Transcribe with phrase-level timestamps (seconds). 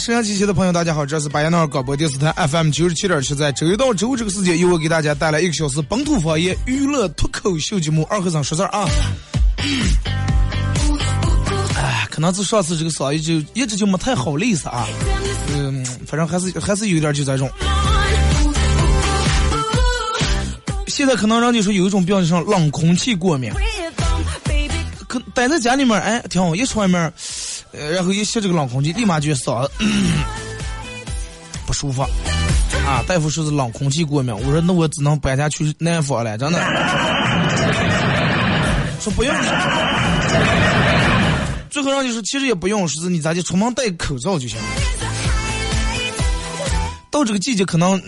[0.00, 8.88] The 好了啊，沈阳机器的朋友，大家好，这是巴彦淖尔广播电视台 FM 九十七点七，在周一到周五这个时间，由我给大家带来一个小时本土方言娱乐脱口秀节目《二和尚说事儿》啊。
[11.76, 14.86] 哎，可能是上次这个嗓音就一直就没太好意思啊，
[15.52, 17.50] 嗯，反正还是还是有点就这种。
[20.88, 23.52] 现在可能让你说有一种表现上冷空气过敏，
[25.08, 27.12] 可待在家里面，哎，挺好，一出外面，
[27.72, 29.70] 呃，然后一吸这个冷空气，立马觉得嗓子、
[31.66, 32.02] 不舒服。
[32.86, 36.58] 啊，大夫说是冷空气过敏，我说那我只能搬家去南方了，真的。
[39.00, 39.34] 说不用，
[41.70, 44.64] 最后让你说其实也不用，说是你咋就，出门戴口罩就行了。
[47.10, 48.00] 到这个季节，可能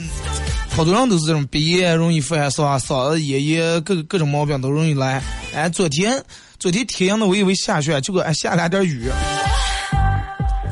[0.70, 5.22] 好多人都是这种鼻炎容易发烧啊，嗓子炎炎，各各种毛病都容易来。
[5.55, 6.22] 哎，昨天
[6.58, 9.08] 昨天天阳的，我以为下雪，结果哎下了点雨。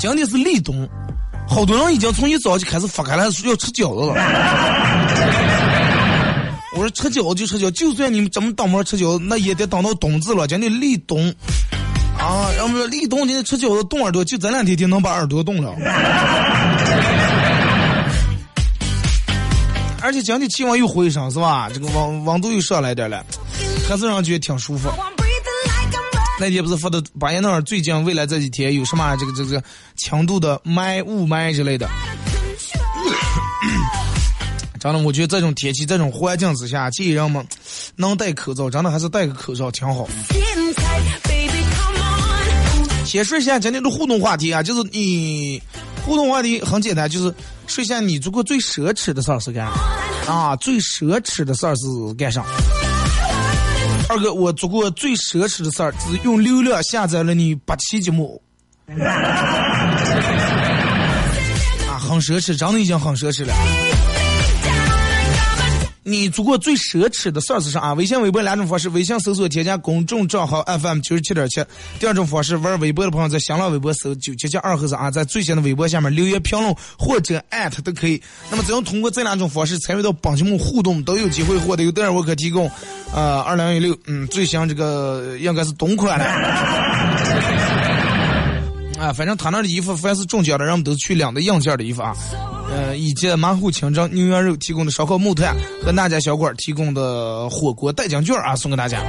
[0.01, 0.89] 今天是立冬，
[1.47, 4.15] 好多人已经从一早就开始发开了，说要吃饺子了。
[6.75, 10.49] 我说吃饺子就吃饺子，就算你们怎么当门吃饺子，那也得等到冬至了。
[10.49, 11.29] 今天立冬
[12.19, 15.75] 啊，然后说立冬今天吃饺子冻耳朵，就这两天就能把耳朵冻了。
[20.01, 21.69] 而且今天气温又回升，是吧？
[21.69, 23.23] 这个温温度又上来点了，
[23.87, 24.89] 还是让觉得挺舒服。
[26.41, 29.63] 那天不是发的巴彦淖尔最近未来这几天有什么这个这个
[29.97, 31.87] 强度的霾雾霾之类的。
[34.81, 37.47] 真的，我觉得这种天气、这种环境之下，建议人们
[37.95, 40.09] 能戴口罩，真的还是戴个口罩挺好。
[43.05, 45.63] 先说一下今天的互动话题啊，就是你
[46.07, 47.35] 互动话题很简单，就是
[47.67, 49.73] 说一下你做过最奢侈的事儿是干啥
[50.33, 50.57] 啊？
[50.57, 52.43] 最奢侈的事儿是干啥？
[54.11, 58.43] 二哥，我做过最奢侈的事儿，是用流量下载了你八期节目。
[58.91, 58.99] 啊，
[61.97, 63.55] 很奢侈，真的已经很奢侈了。
[66.03, 67.93] 你做过最奢侈的事儿是啥啊？
[67.93, 71.63] 微信、微博两种方式，微信搜索添加公众账号 FM 九十七点七。
[71.99, 78.21] 第二种方式，玩微博的朋友在新浪微博搜九七七二和尚啊，在最新的微博下面留言评论或者艾特都可以。
[78.51, 82.71] 那么只要通过这两种方式参与到本节目互动，都有机会获得由德尔沃克提供，
[83.13, 86.25] 呃，二零一六嗯最新这个应该是冬款了。
[88.99, 92.17] 啊，反正他那的衣服，凡是中奖的人们都去领的硬件的衣服啊。
[92.71, 99.03] 呃，以及马虎清蒸牛羊肉提供的烧烤木炭和那家小馆提供的火锅代金券啊，送给大家。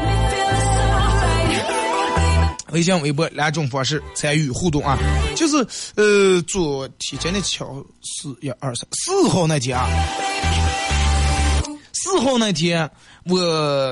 [2.71, 4.97] 微信、微博两种方式参与互动啊，
[5.35, 5.57] 就是
[5.95, 9.89] 呃，昨天今天巧四一二三四号那天啊，
[11.91, 12.89] 四号那天
[13.25, 13.37] 我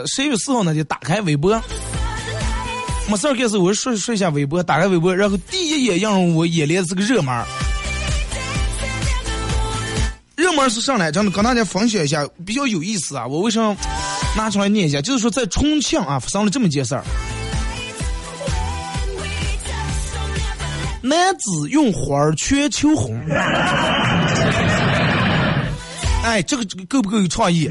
[0.07, 1.61] 十一月四号那天打开微博，
[3.09, 7.45] 没事儿干时我就刷刷一下微博，打开微博，然后第一眼映入我眼帘是个热门
[10.49, 10.55] 这。
[10.55, 13.25] 门是上来，真的跟大家分享一下，比较有意思啊！
[13.25, 13.77] 我为什么
[14.35, 14.99] 拿出来念一下？
[14.99, 17.03] 就是说在重庆啊，发生了这么一件事儿：
[21.01, 23.15] 男子用花儿圈求婚。
[26.23, 27.69] 哎，这个这个够不够有创意？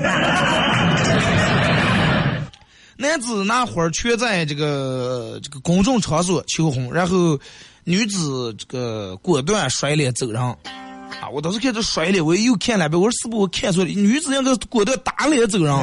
[2.97, 7.38] 男子拿花儿圈在这个这个公众场所求婚，然后
[7.85, 10.56] 女子这个果断甩脸走人。
[11.20, 11.28] 啊！
[11.32, 13.90] 我当时看这甩脸，我又看了遍，我说是不是我看错了？
[13.90, 15.75] 女子应该果断打脸走人。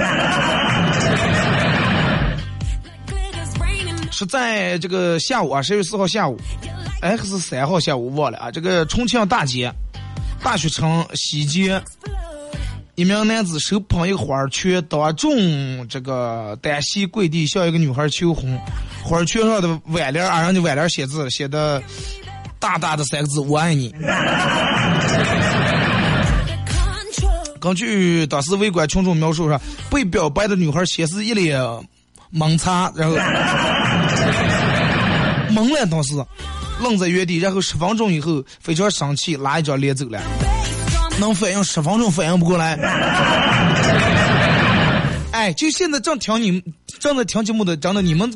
[4.11, 6.39] 是在这个下午啊，十月四号下午
[7.01, 8.49] ，，X，三号下午忘了啊。
[8.49, 9.69] 这个重庆大街
[10.41, 11.81] 大学城西街，
[12.95, 18.57] 一名男子手捧一个花圈，当众这个单膝跪地向一个女孩求婚，
[19.03, 21.83] 花圈上的挽联啊，人家挽联写字写的
[22.65, 23.93] 大大的三个字“我爱你”。
[27.61, 31.61] 根据当时围观群众描述说，被表白的女孩先是一脸
[32.33, 33.15] 懵叉，然后
[35.53, 36.15] 懵了当时，
[36.81, 40.19] 愣在原地，然后十分钟以后非常生气，拉一张脸走了。
[41.19, 42.73] 能反应十分钟反应不过来。
[45.31, 46.63] 哎，就现在正听你们
[46.99, 48.35] 正在听节目的，真的你们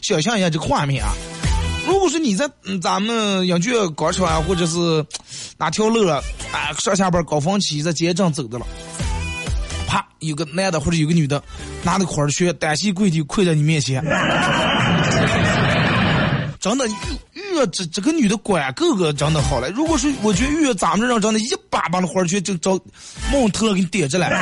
[0.00, 1.12] 想象一下这个画面啊！
[1.86, 5.06] 如果说你在嗯咱们养剧广场啊，或者是
[5.56, 6.20] 哪条路啊，
[6.52, 8.66] 啊上下班高峰期在街上走的了，
[9.86, 11.40] 啪，有个男的或者有个女的
[11.84, 14.04] 拿着花圈单膝跪地跪在你面前，
[16.58, 16.92] 真的遇
[17.34, 19.70] 遇这这个女的管够个真的好了。
[19.70, 22.72] 如果说我觉得遇咱们这人真的，一把把的花圈就找
[23.32, 24.28] 冒头给你点着了。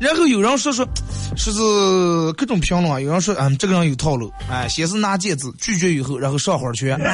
[0.00, 0.86] 然后有人说说，
[1.40, 6.98] 说是各种评论啊，有人说嗯这个人有套路，哎，先是拿戒指拒绝以后，然后上火圈。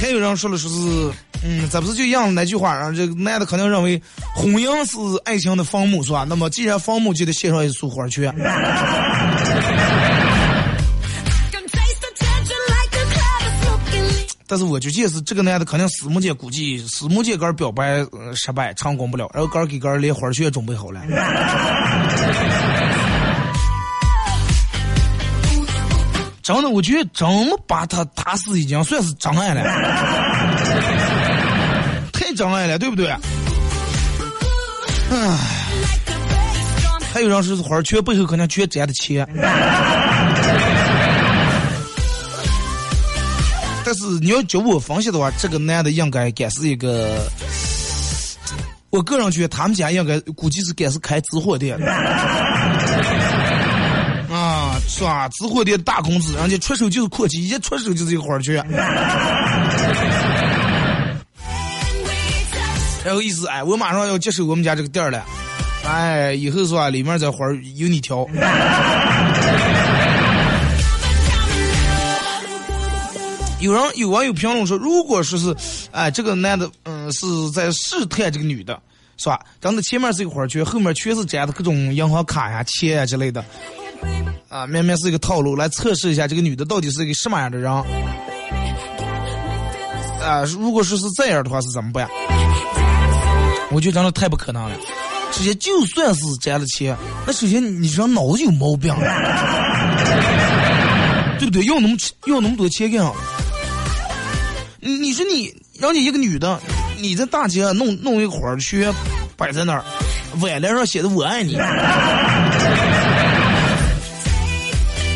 [0.00, 1.10] 还有人说了说是，
[1.44, 4.00] 嗯，咱不是就应了那句话，啊这男的肯定认为
[4.34, 6.24] 婚姻是爱情的坟墓，是吧？
[6.26, 8.32] 那么既然坟墓就得献上一束花圈。
[14.50, 18.04] 但是我就见是这个男的肯定死木剑估计死木剑杆表白、
[18.34, 21.00] 失败成功不了，然后杆给杆连花圈准备好了。
[26.42, 29.62] 真的，我觉得这么把他打死已经算是真爱了，
[32.12, 33.08] 太真爱了，对不对？
[35.12, 35.38] 唉，
[37.14, 39.24] 还有人说是花圈背后可能全沾的钱。
[43.92, 47.28] 但是你要叫我分析的话，这个男的应该该是一个，
[48.90, 51.90] 我个人觉得他们家应该估计是该是开直货店的，
[54.32, 55.28] 啊，是吧？
[55.30, 58.64] 直货店大公子，人家出手就是阔气，一出手就是一个花圈，
[63.04, 65.24] 然后意思哎，我马上要接手我们家这个店了，
[65.84, 66.88] 哎，以后是吧？
[66.90, 68.24] 里面这花儿由你挑。
[73.60, 75.54] 有人有网友评论说，如果说是，
[75.92, 78.80] 哎，这个男的，嗯，是在试探这个女的，
[79.18, 79.38] 是吧？
[79.60, 83.44] 真的前面是一个花圈，后面全是粘的各种银行卡呀、钱呀之类的，
[84.48, 87.70] 啊，明明是一个套路，来测试一下这个女的到底是一个什么样的人。
[90.22, 92.08] 啊，如果说是这样的话，是怎么办？
[93.70, 94.76] 我觉得真的太不可能了。
[95.32, 96.96] 首先，就算是沾了钱，
[97.26, 98.92] 那首先你这脑子有毛病，
[101.38, 101.62] 对不对？
[101.66, 101.96] 要那么
[102.26, 103.12] 要那么多钱干啥？
[104.82, 106.58] 你你说你让你一个女的，
[106.98, 108.90] 你在大街上弄弄一个花圈
[109.36, 109.84] 摆在那儿，
[110.40, 111.54] 挽联上写的“我爱你”，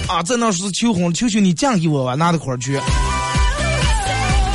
[0.06, 2.78] 啊，在那是求婚，求求你嫁给我吧，拿的花圈。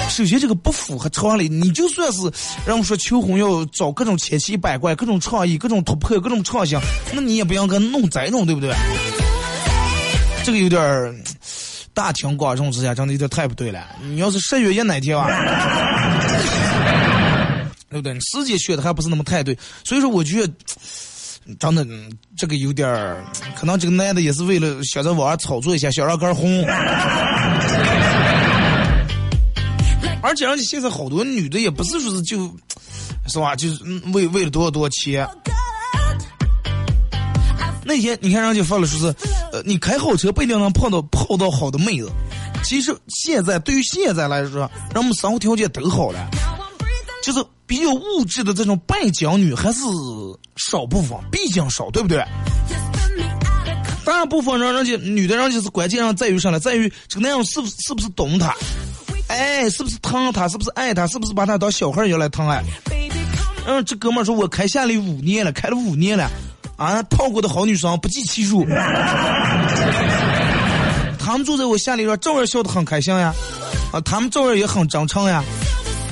[0.10, 1.50] 首先，这个不符合常理。
[1.50, 2.32] 你就算是
[2.66, 6.78] 让我说求婚要找各种千奇百怪、各种创意、各种突破、各种创新，
[7.14, 8.72] 那你也不应该弄这种，对不对？
[10.44, 11.16] 这个有点儿
[11.94, 13.88] 大庭广众之下，真的有点太不对了。
[14.02, 15.28] 你要是十月一那天啊，
[17.90, 18.14] 对不对？
[18.20, 20.54] 时间选的还不是那么太对，所以说我觉得。
[21.60, 21.84] 真的，
[22.38, 23.26] 这个有点儿，
[23.56, 26.62] 可能这个男的也是为了想在网上炒作一下，想让杆红。
[30.22, 32.56] 而且，而且现在好多女的也不是说是就，
[33.26, 33.56] 是吧？
[33.56, 35.28] 就是为为了多少多少钱。
[37.84, 39.12] 那天你看人家发了说是，
[39.70, 42.12] 你开好车不一定能碰到泡到好的妹子。
[42.64, 46.28] 其实现在对于现在来说，人们生活条件都好了，
[47.24, 49.80] 就是比较物质的这种败家女还是
[50.56, 52.26] 少部分，毕竟少，对不对？
[54.04, 56.60] 大部分人人家女的，人家是关键上在于啥呢？
[56.60, 58.56] 在于这个男人是不是是不是懂她。
[59.28, 60.48] 哎，是不是疼她？
[60.48, 61.06] 是不是爱她？
[61.06, 62.64] 是不是把她当小孩一样来疼爱？
[63.68, 66.28] 嗯，这哥们儿说，我开县里五年了，开了五年了，
[66.80, 68.66] 啊，泡过的好女生不计其数。
[71.20, 73.34] 他们坐在我下里边，照样笑得很开心呀，
[73.92, 75.44] 啊，他们照样也很真诚呀。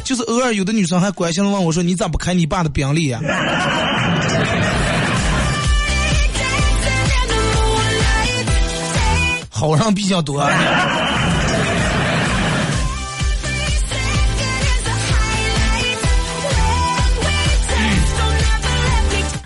[0.04, 3.20] 就是偶尔有的女生还关心的问我说：“你咋不开你爸的宾利呀？”
[9.50, 10.42] 好人比较多。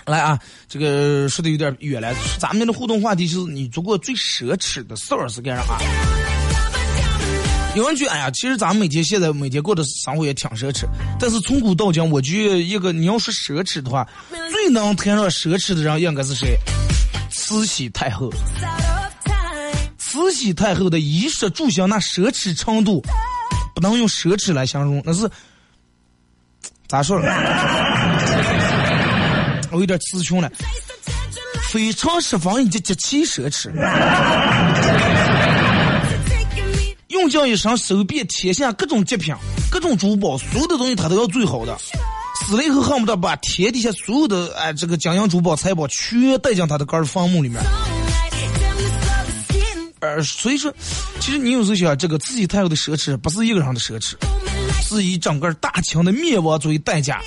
[0.06, 0.38] 来啊，
[0.72, 2.10] 这个说的有点远了。
[2.38, 5.78] 咱们的互动话题就是你做过最奢侈的事儿是干啥？
[7.76, 10.86] 有人觉得，哎呀，其实咱们每天现在每天过的生活也挺奢侈。
[11.20, 14.08] 但是从古到今，我觉得一个你要说奢侈的话，
[14.50, 16.56] 最能谈上奢侈的人应该是谁？
[17.30, 18.32] 慈禧太后。
[19.98, 23.02] 慈禧太后的衣食住行那奢侈程度，
[23.74, 25.30] 不能用奢侈来形容，那是
[26.88, 27.20] 咋说？
[29.72, 30.50] 我有点词穷了，
[31.70, 33.70] 非常释放以及极其奢侈。
[37.08, 39.34] 用尽一生手边天下各种极品、
[39.70, 41.76] 各种珠宝，所有的东西他都要最好的。
[42.46, 47.62] 死了以后恨不得把天底下所有的哎这个金银珠宝财宝全带进他的个儿坟墓里面。
[50.00, 50.74] 呃，所以说，
[51.20, 54.14] 其实你有时候想，这个慈禧太后的奢侈不是一个人的奢侈，
[54.82, 57.22] 是以整个大清的灭亡作为代价。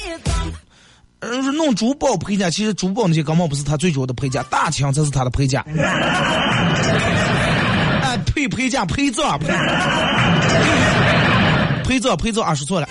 [1.27, 5.65] 嗯，说弄珠宝陪嫁，其实珠宝那些根本不是他最主要的陪嫁，大清才是他的陪嫁。
[8.03, 9.47] 哎，陪陪嫁陪葬陪
[11.83, 12.87] 陪葬陪葬啊，说错了。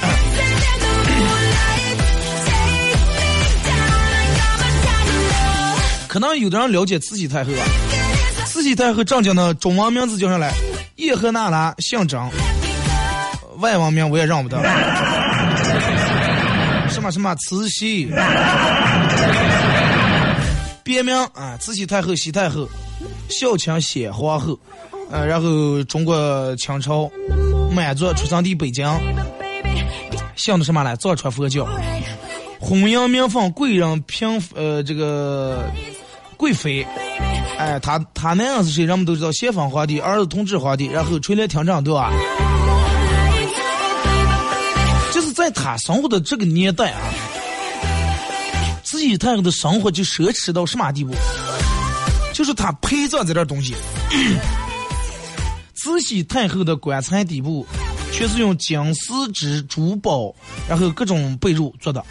[6.09, 7.63] 可能有的人了解慈禧太后啊，
[8.47, 10.53] 慈禧太后正经的中文名字叫上来，
[10.97, 12.29] 叶赫那拉，姓张，
[13.59, 14.59] 外文名我也认不得。
[17.05, 18.09] 什么什么慈禧，
[20.83, 22.67] 别名啊，慈禧太后、西太后、
[23.29, 24.59] 孝钦显皇后，
[25.11, 27.11] 呃，然后中国清朝
[27.71, 28.89] 满族出生地北京，
[30.35, 30.97] 姓的什么来？
[30.97, 31.67] 藏传佛教，
[32.59, 35.63] 婚姻名分贵人嫔，呃，这个。
[36.37, 36.85] 贵妃，
[37.59, 38.85] 哎，他他那样是谁？
[38.85, 42.11] 人们都知道，咸丰皇帝儿子同治皇帝，然后垂帘听政，对吧？
[45.45, 47.01] 在他生活的这个年代啊，
[48.83, 51.15] 慈禧太后的生活就奢侈到什么地步？
[52.33, 53.75] 就是他陪葬这点东西，
[55.75, 57.67] 慈禧太后的棺材底部
[58.11, 60.35] 全是用金丝织珠宝，
[60.67, 62.03] 然后各种被褥做的，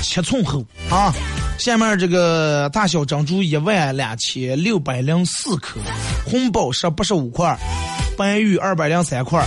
[0.00, 1.12] 七寸厚啊。
[1.58, 5.80] 下面这个大小珍珠一万两千六百零四颗，
[6.24, 7.58] 红宝石八十五块，
[8.16, 9.44] 白玉二百零三块，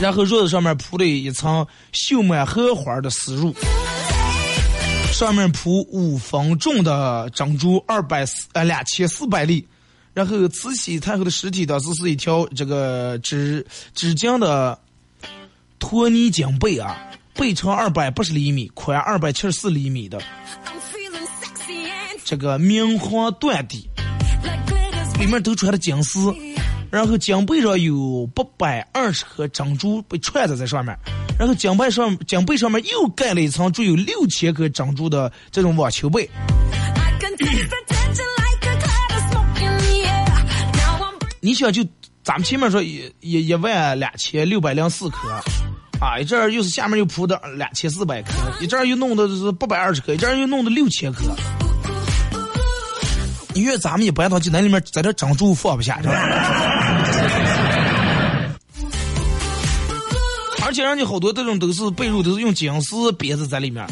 [0.00, 3.54] 然后褥子上面铺了一层绣满荷花的丝褥，
[5.12, 9.66] 上面铺五分重的珍珠二百四呃两千四百粒，
[10.14, 14.78] 然后慈禧太后的尸体当时是一条这个织织浆的
[15.78, 16.96] 托尼锦被啊。
[17.34, 20.20] 背长二百八十厘米，宽二百七十四厘米的
[22.24, 23.88] 这个明黄缎底，
[25.20, 26.34] 里面都穿的金丝，
[26.90, 30.96] 然后金背上有八百二十颗珍珠被串在在上面，
[31.38, 36.28] 然后金背上金背上面又盖了一层具有六千颗珍珠的这种网球被。
[41.40, 41.86] 你想就
[42.24, 45.28] 咱们前面说一一一万两千六百零四颗。
[46.00, 48.30] 啊，一阵儿又是下面又铺的两千四百颗，
[48.60, 51.24] 一阵儿又弄的是八百二十颗，一阵儿又弄的六千颗。
[53.54, 55.98] 因为咱们一般到济南里面，在这珍珠放不下，
[60.68, 63.86] 而且人家好多这种都是被褥，都是用金丝编子在里面。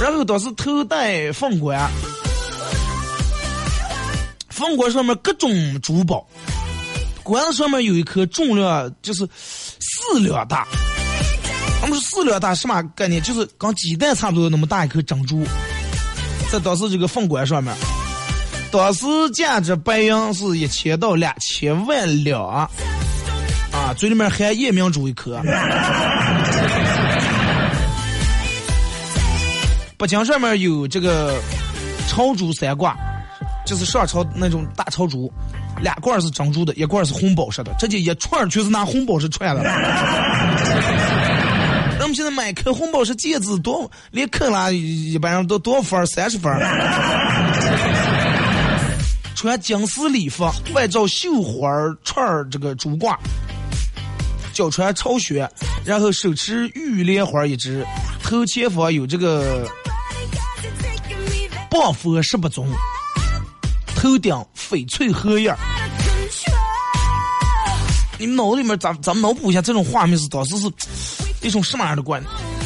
[0.00, 1.90] 然后当时头戴凤冠，
[4.50, 6.24] 凤冠上面各种珠宝，
[7.24, 9.28] 冠子上面有一颗重量就是。
[10.08, 10.64] 四两大，
[11.80, 13.20] 他们说四两大什么概念？
[13.20, 15.44] 就是跟鸡蛋差不多那么大一颗珍珠，
[16.52, 17.74] 在当时这个凤冠上面，
[18.70, 19.04] 当时
[19.34, 22.70] 价值白银是一千到两千万两，
[23.94, 25.40] 嘴里面含夜明珠一颗。
[29.98, 31.34] 北京上面有这个
[32.08, 32.94] 朝珠三挂，
[33.64, 35.32] 就是上朝那种大朝珠。
[35.80, 39.62] 两罐是珍珠的，一罐是红宝石的，这就一串全是拿红宝石串的。
[41.98, 46.06] 咱们现在买颗红宝石戒指多，连克拉一般人都多少分？
[46.06, 46.50] 三十分。
[49.34, 51.68] 穿金丝礼服，外罩绣花
[52.04, 53.18] 串这个珠挂，
[54.56, 55.46] 脚穿朝靴，
[55.84, 57.86] 然后手持玉莲花一只，
[58.22, 59.70] 头前方有这个
[61.70, 62.66] 半佛十八宗。
[63.94, 65.54] 头顶翡翠荷叶
[68.18, 70.70] 你们脑子里面咱咱们脑补一下这种画面是当时是
[71.42, 72.22] 一种什么样的观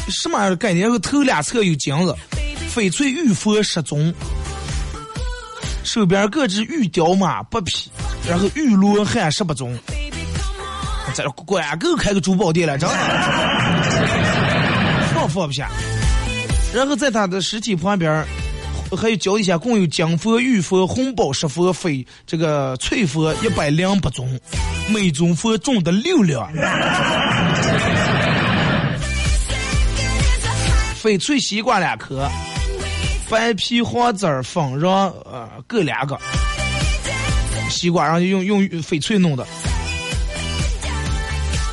[0.07, 0.83] 什么样的概念？
[0.83, 2.15] 然后头两侧有金子，
[2.73, 4.13] 翡翠玉佛十宗，
[5.83, 7.91] 手边各只玉雕马八匹，
[8.27, 9.77] 然后玉罗汉十八宗，
[11.13, 12.95] 这管够开个珠宝店了，真的
[15.13, 15.69] 放放不下。
[16.73, 18.25] 然后在他的尸体旁边。
[18.93, 24.37] 还有脚底下共有金佛、玉佛、红宝石佛、翡这个翠佛一百零八种，
[24.89, 26.51] 每种佛重的六两。
[31.01, 32.29] 翡翠西瓜两颗，
[33.29, 34.89] 白皮黄籽儿粉瓤
[35.23, 36.19] 呃各两个。
[37.69, 39.47] 西瓜然后用用翡翠弄的，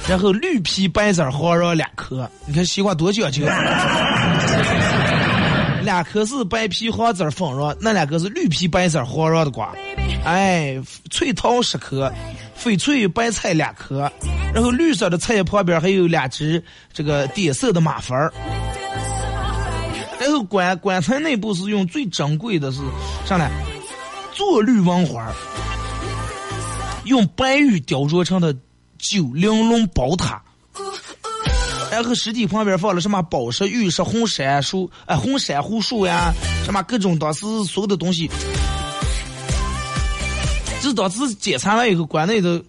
[0.08, 3.44] 然后绿皮白籽黄瓤两颗，你看西瓜多讲究。
[5.84, 9.74] 两颗是白皮黄籽粉瓤，那两个是绿皮白籽黄瓤的瓜。
[10.24, 12.12] 哎，脆桃十颗，
[12.58, 14.10] 翡翠白菜两颗，
[14.54, 16.62] 然后绿色的菜旁边还有两只
[16.92, 18.32] 这个点色的马蜂儿。
[20.18, 22.80] 然后棺棺材内部是用最珍贵的是
[23.24, 23.50] 上来，
[24.32, 25.32] 做绿王花儿，
[27.04, 28.54] 用白玉雕琢成的
[28.98, 30.42] 九玲珑宝塔。
[31.90, 36.32] 然后尸体旁边放了什么宝石、玉石、红珊树，哎，红珊瑚树呀，
[36.64, 38.28] 什么各种当时所有的东西。
[40.80, 42.62] 就是当时检查完以后，棺内的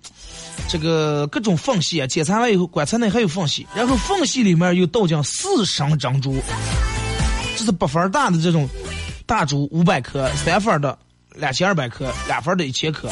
[0.67, 6.41] 这个各种缝隙啊，检查完以后，棺材内还有缝隙，然后缝隙里面又倒进四升珍珠，
[7.57, 8.67] 这是八分大的这种
[9.25, 10.98] 大珠五百颗，三分的
[11.36, 13.09] 两千二百颗，两分的一千克。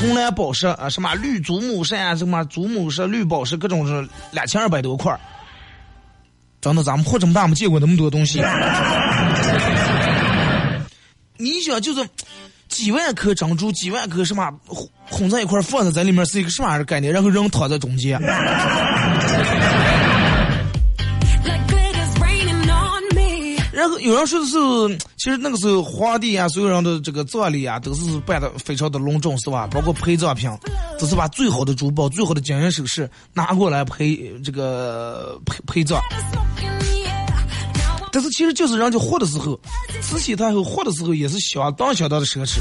[0.00, 5.14] 红蓝宝石啊，什么绿祖母石啊，什么祖母石、绿宝石，各种是两千二百多块
[6.60, 8.42] 真的，咱们活这么大没见过那么多东西。
[11.36, 12.08] 你想，就是
[12.68, 14.50] 几万颗珍珠，几万颗什么
[15.06, 17.12] 混在一块放在在里面是一个什么样的概念？
[17.12, 18.18] 然后人躺在中间。
[23.80, 24.58] 然后有人说的是，
[25.16, 29.66] 其实那个时候皇帝啊，所有人的这个葬礼啊，都是办的非常的隆重，是吧？
[29.68, 30.50] 包括陪葬品，
[30.98, 35.98] 都是把最好的珠宝、最好的金银首饰拿过来陪这个陪陪葬。
[38.12, 39.58] 但是其实就是人家活的时候，
[40.02, 42.60] 慈禧太后活的时候也是相当相当的奢侈。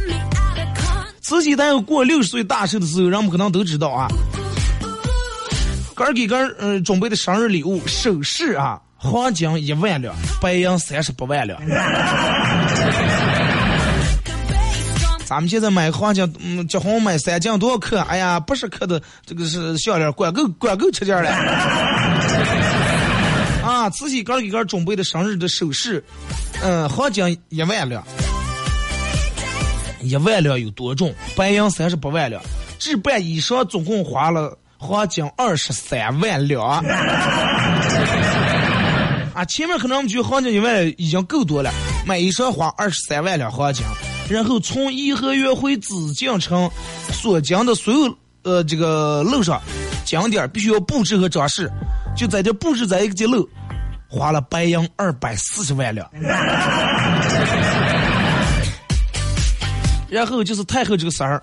[1.20, 4.08] 慈禧太后过六十岁大寿的时候，人们可能都知道啊，
[5.94, 8.80] 个儿给个儿嗯准备的生日礼物首饰啊。
[9.00, 11.56] 黄金一万两，白银三十八万两。
[15.24, 18.00] 咱们现在买黄金，嗯，结婚买三金多少克？
[18.00, 21.30] 哎呀，八十克的这个是项链，管够管够吃劲了。
[23.62, 26.02] 啊，慈禧刚给个准备的生日的首饰，
[26.62, 28.02] 嗯，黄金一万两，
[30.00, 31.14] 一万两有多重？
[31.36, 32.42] 白银三十八万两，
[32.80, 36.82] 置办衣裳总共花了黄金二十三万两。
[39.38, 41.70] 啊，前面可能我们觉得黄金一万已经够多了，
[42.04, 43.86] 买一双花二十三万两黄金，
[44.28, 46.68] 然后从颐和园回紫禁城
[47.12, 49.62] 所经的所有呃这个路上
[50.04, 51.70] 景点必须要布置和装饰，
[52.16, 53.48] 就在这布置在一个街路，
[54.08, 56.10] 花了白银二百四十万两。
[60.10, 61.40] 然后就是太后这个事儿，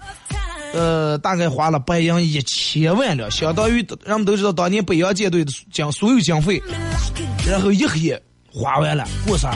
[0.75, 6.61] 呃，大概花了白银一千万了，相当于人们都知道当年北洋舰队的将所有经费。
[7.47, 9.49] 然后一黑花完了，过生。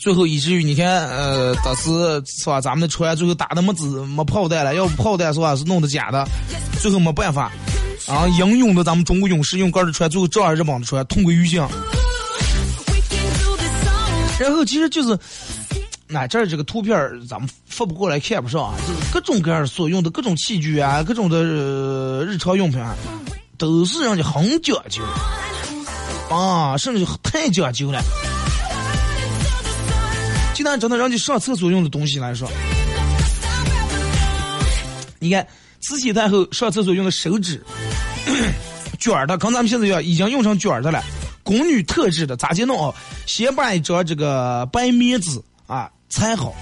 [0.00, 1.90] 最后以至于你看，呃，当时
[2.24, 2.60] 是吧？
[2.60, 5.54] 咱们的船最后打的没子没炮弹了，要不炮弹是吧？
[5.54, 6.26] 是弄的假的，
[6.80, 7.52] 最后没办法，
[8.08, 11.60] 啊，英勇的咱们中国勇士用杆的船，最后照样日本的船同归于尽。
[14.40, 15.18] 然后其实就是。
[16.12, 18.74] 那这儿这个图片儿咱们发不过来，看不上啊！
[18.86, 21.42] 就是各种各样所用的各种器具啊，各种的
[22.26, 22.94] 日常用品，啊，
[23.56, 25.02] 都是人家很讲究
[26.28, 28.02] 啊，甚至太讲究了。
[30.54, 32.46] 就拿真的人家上厕所用的东西来说，
[35.18, 35.46] 你看
[35.80, 37.64] 慈禧太后上厕所用的手纸，
[39.00, 41.02] 卷儿的，跟咱们现在一样，已经用成卷儿的了。
[41.42, 42.94] 宫女特制的，咋去弄啊？
[43.26, 45.90] 先把一张这个白棉纸啊。
[46.12, 46.54] 裁好，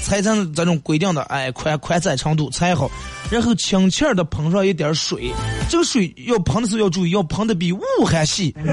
[0.00, 2.90] 裁成这种规定的哎宽宽窄程度，裁好，
[3.30, 5.32] 然后轻轻的喷上一点水，
[5.68, 8.54] 这个水要喷的时候要注意，要喷的比雾还细。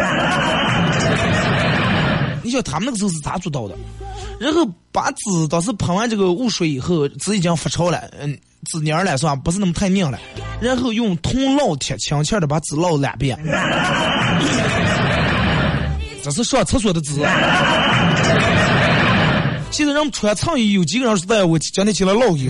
[2.43, 3.75] 你想他们那个时候是咋做到的？
[4.39, 8.37] 然后把纸当时喷完这个雾水以后，纸已经发潮了，嗯，
[8.71, 9.35] 纸蔫了是吧？
[9.35, 10.17] 不是那么太硬了。
[10.61, 13.37] 然后用铜烙铁轻轻的把纸烙两遍。
[16.23, 17.19] 这是上厕所的纸。
[19.77, 22.47] 现在人穿衬衣有几个人是在我今天起来烙衣？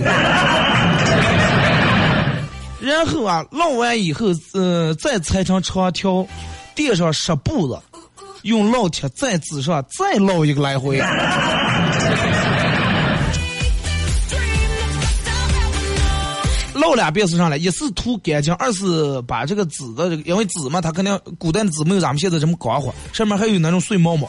[2.80, 6.26] 然后啊，烙完以后，呃，再裁成长条，
[6.74, 7.78] 垫上湿布子，
[8.44, 10.98] 用烙铁在纸上再烙一个来回。
[16.74, 24.26] 烙两遍是上来，一是图干净，二是把这个纸的这个，因为纸嘛，它肯定古代的纸没有咱们现在这么光滑，上面还有那种碎毛毛。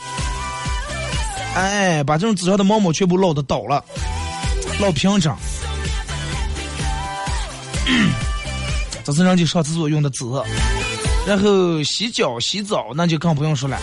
[1.59, 3.83] 哎，把这种纸上的毛毛全部捞的倒了，
[4.79, 5.35] 捞平整。
[9.03, 10.23] 这是人家上厕所用的纸，
[11.27, 13.77] 然后洗脚洗澡那就更不用说了。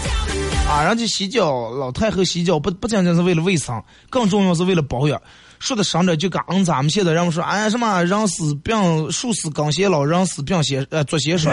[0.67, 5.21] 啊，人家洗脚，老太后洗脚不不仅仅是为了卫生，更重要是为了保养。
[5.59, 11.53] 说的伤点就跟咱们现在人们说，哎什么人死病树死刚先老，人死病先呃做先衰。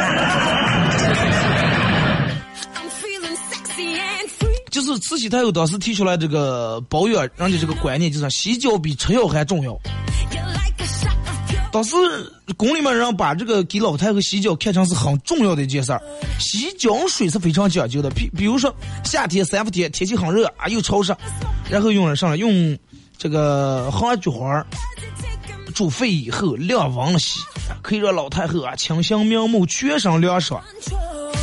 [5.03, 9.77] 慈禧太后当时提出来这个保养，人家这个观念就是洗脚比吃药还重要。
[11.71, 11.95] 当时
[12.55, 16.01] 宫里面人把这个给老太后洗脚看成是很重要的一件事儿，
[16.39, 18.09] 洗脚水是非常讲究的。
[18.11, 21.15] 比比如说夏天三伏天天气很热啊，又潮湿，
[21.69, 22.77] 然后用了上来用
[23.17, 24.65] 这个黄菊花儿
[25.73, 27.39] 煮沸以后晾完了洗，
[27.81, 30.63] 可以让老太后啊清新明目，全身凉爽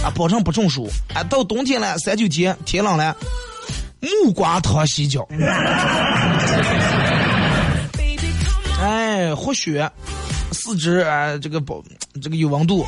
[0.02, 0.88] 啊，保证不中暑。
[1.12, 3.16] 啊，到冬天了，三九天天冷了，
[4.00, 5.28] 木瓜汤洗脚
[8.80, 9.90] 哎，活血，
[10.52, 11.82] 四肢啊这个保
[12.22, 12.86] 这个有温度。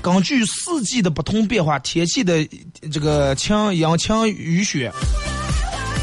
[0.00, 2.46] 根据四季的不同变化，天气的
[2.92, 4.92] 这个晴阴晴雨雪，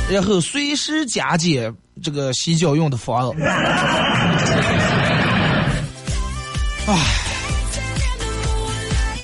[0.10, 3.32] 然后随时加减这个洗脚用的方案。
[6.88, 6.96] 唉，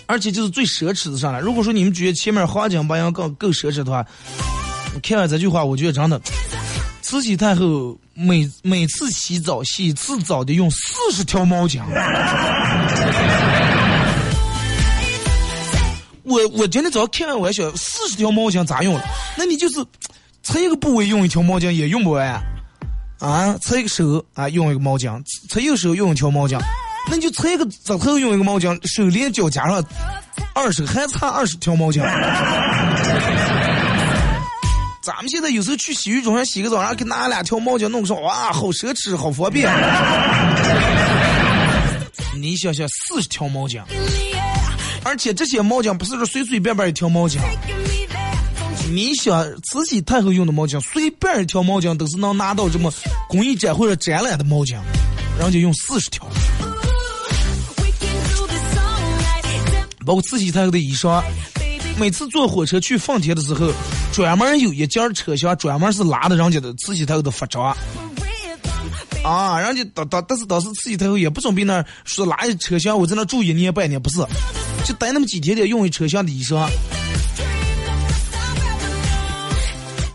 [0.08, 1.40] 而且就是最奢侈的上来。
[1.40, 4.06] 如果说你们觉得前面黄金白银更够奢侈的话，
[5.04, 6.20] 看完这句话，我觉得真的，
[7.02, 11.82] 慈禧太后每每次洗澡洗一次澡得用四十条毛巾。
[16.24, 19.02] 我我今天早上看完我还想，四十条毛巾咋用了？
[19.38, 19.76] 那你就是
[20.44, 22.42] 擦一个部位用一条毛巾也用不完
[23.20, 23.58] 啊！
[23.62, 25.10] 擦一个手啊用一个毛巾，
[25.50, 26.60] 擦一个手用一条毛巾，
[27.10, 29.84] 那就拆个指头用一个毛巾，手连脚加上
[30.54, 32.02] 二十，还差二十条毛巾。
[35.02, 39.72] 咱们现在有时候去洗浴中心洗个澡，然后给拿两条毛巾弄上，哇，好奢侈，好方便。
[42.36, 43.82] 你想想，四十条毛巾。
[45.04, 47.38] 而且这些毛巾不是说随随便便一条毛巾，
[48.92, 52.92] 你想慈禧太后用的毛巾，随便一条毛巾都是能拿到这么
[53.30, 54.76] 工艺展或者展览的毛巾，
[55.40, 56.28] 人家用四十条，
[60.08, 61.22] 包括慈禧太后的衣裳，
[62.00, 63.70] 每次坐火车去奉天的时候，
[64.14, 67.76] 专门有一节车厢专门是拉的人家的慈禧太后的服装
[69.24, 74.26] 啊，人家当当但是当时慈禧太后也不准备那说拉一车厢，我在那住一年半年，不是，
[74.86, 76.66] 就待那么几天得用一车厢的衣裳。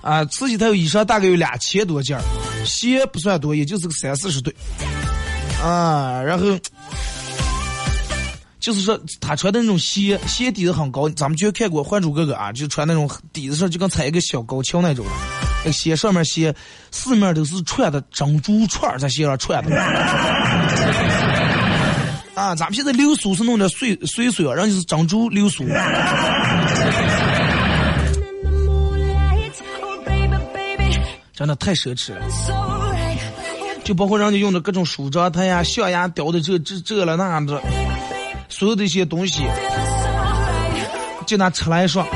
[0.00, 2.24] 啊，慈禧太后衣裳大概有两千多件儿，
[2.64, 4.54] 鞋不算多，也就是个三四十对。
[5.62, 6.46] 啊，然后
[8.62, 15.04] 就是说他穿的那种鞋，鞋底子很高，咱们就看过《还珠格格》啊，就穿那种底子上就跟踩一个小高跷那种，
[15.64, 16.54] 那鞋上面鞋
[16.92, 19.76] 四面都是串的珍珠串在鞋上串的。
[22.36, 25.64] 啊，咱们现在流苏是弄点碎碎碎啊，人家是珍珠流苏。
[31.34, 32.20] 真的太奢侈了。
[33.82, 37.60] 就包括人家用的各种梳妆台呀、象牙雕的这这这了那的，
[38.62, 39.42] 所有的一些东西，
[41.26, 42.06] 就拿吃来说，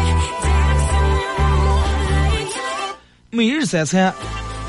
[3.30, 4.14] 每日三餐，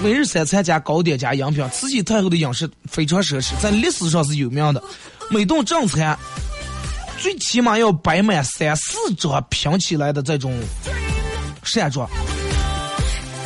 [0.02, 4.84] 每日三餐加糕点加饮品，慈禧太后的饮食非常奢侈，在历史上是有名的。
[5.30, 6.18] 每顿正餐
[7.20, 10.60] 最起码要摆满三四桌拼起来的这种
[11.62, 12.10] 扇桌，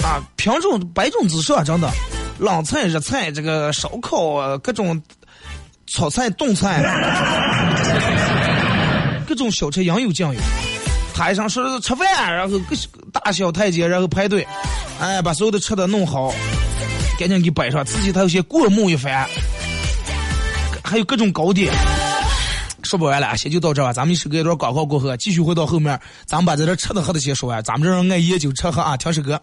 [0.04, 1.92] 啊，品种百种之上，真的，
[2.40, 5.02] 冷菜、热菜，这个烧烤，各种
[5.88, 6.82] 炒菜、冻菜，
[9.32, 10.36] 各种小吃应有尽有。
[11.14, 12.76] 台上说是吃饭，然后各
[13.14, 14.46] 大小太监，然后排队，
[15.00, 16.34] 哎，把所有的吃的弄好，
[17.18, 17.86] 赶紧给摆上。
[17.86, 19.26] 自己他有些过目一番，
[20.84, 21.74] 还有各种糕点。
[22.84, 23.94] 说不完了，先就到这吧。
[23.94, 27.64] 咱们一首歌一段广告过后，继续回到后面，咱们把在这吃的喝的先说完。
[27.64, 29.42] 咱们这人爱研究吃喝啊，听首歌。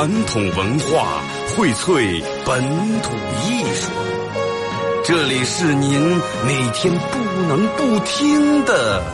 [0.00, 2.62] 传统文化，荟萃本
[3.02, 3.12] 土
[3.44, 3.92] 艺术。
[5.04, 6.00] 这里是您
[6.46, 9.04] 每天不能不听的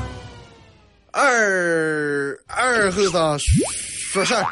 [1.11, 4.47] 二二后生说事儿。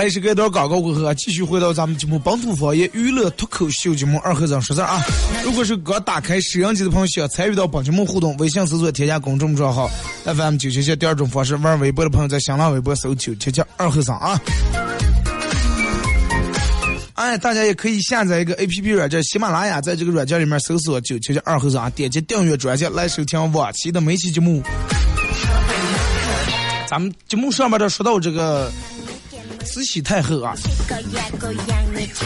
[0.00, 5.04] 来，是隔一段广告过后啊，继续回到咱们节目本土方言娱乐脱口秀节目二和尚说事儿啊。
[5.44, 9.90] 如果是刚打开摄像机的朋友，想参与到本节目互动，微信搜索添加公众账号
[10.24, 14.40] FM 九七七，第二种方式玩微博的朋友在新浪微博搜九七七二和尚啊。
[17.12, 24.62] 哎，大家也可以下载一个 A P P 软件喜马拉雅，在这个软件里面搜索九七七二和尚啊，点击订阅专辑来收听往期的每期节目。
[26.88, 28.72] 咱们节目上面的说到这个
[29.64, 30.54] 慈禧太后啊！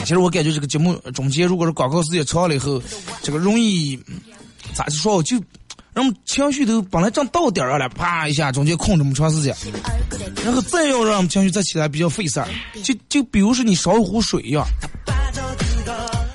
[0.05, 2.83] 其实我感觉这个节目中间，如果是广告时间长了以后，
[3.23, 3.99] 这个容易
[4.75, 5.23] 咋子说？
[5.23, 5.37] 就
[5.93, 9.55] 让情绪都本来正到点儿了，啪一下中间空这么长时间，
[10.45, 12.49] 然后再要让情绪再起来比较费事儿。
[12.83, 14.67] 就就比如说你烧壶水一样，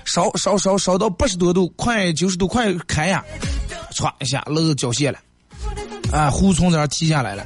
[0.05, 3.23] 烧烧烧烧到八十多度，快九十多快开呀，
[3.93, 5.19] 歘一下漏脚气了，
[6.11, 7.45] 啊，壶从这儿踢下来了。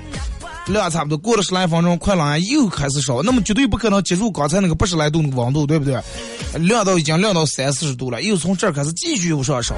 [0.66, 6.02] 量差不多过了十来分钟，快冷又开始烧，那么绝对不可能接住刚才那个八十来度那个温度，对不对？
[6.60, 9.76] 亮到已经亮到三四十度了，又从这儿开始继续往上烧。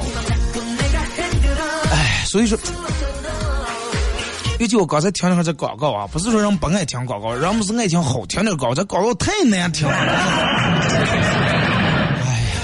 [1.91, 2.55] 哎，所以说，
[4.59, 9.93] 尤其我刚才听了下这广告啊，不是说人不爱听广告，人们是爱听好听的广告，这广告太难听了。
[9.93, 10.03] 哎
[12.21, 12.59] 呀，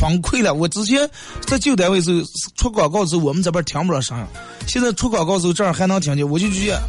[0.00, 0.54] 崩溃了！
[0.54, 1.06] 我之前
[1.46, 2.20] 在旧单位时候
[2.56, 4.24] 出广告的时候，我们这边听不着声音，
[4.66, 6.80] 现在出广告的时候这儿还能听见，我就觉得。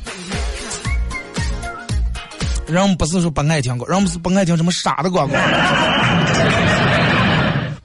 [2.67, 5.35] 人不是说不爱听广告，人们是不爱听什么傻的广告。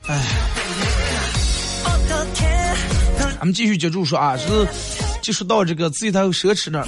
[0.07, 0.19] 哎，
[3.39, 4.47] 咱们继续接着说啊，是
[5.21, 6.87] 就说到这个自己太后奢侈那儿。